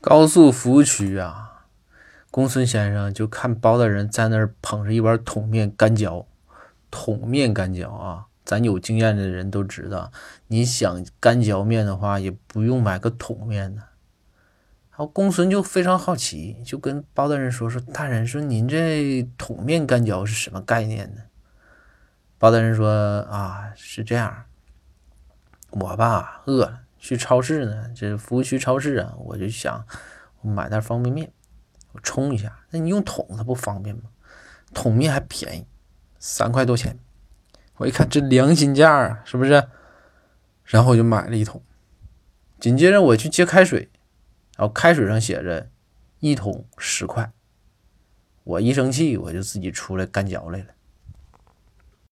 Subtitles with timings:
[0.00, 1.64] 高速服务区啊，
[2.30, 6.26] 公孙先生就看包大人在那儿捧着一碗桶面干嚼，
[6.88, 10.12] 桶面干嚼啊，咱有经验的人都知道，
[10.46, 13.82] 你想干嚼面的话，也不用买个桶面呢。
[14.90, 21.22] 然后公孙就非常好奇，就跟包大人说：“说大人，说您这桶面干嚼是什么概念呢？”
[22.38, 22.88] 包大人说
[23.30, 24.44] ：“啊，是这样，
[25.70, 29.86] 我吧饿了，去超市呢，这服务区超市啊，我就想
[30.42, 31.32] 买袋方便面，
[31.92, 32.58] 我冲一下。
[32.70, 34.02] 那你用桶，它不方便吗？
[34.74, 35.66] 桶面还便宜，
[36.18, 36.98] 三块多钱。
[37.76, 39.68] 我一看这良心价啊，是不是？
[40.64, 41.62] 然后我就买了一桶。
[42.58, 43.90] 紧接着我去接开水。”
[44.58, 45.70] 然后开水上写着
[46.18, 47.30] 一桶十块，
[48.42, 50.66] 我一生气我就自己出来干嚼来了。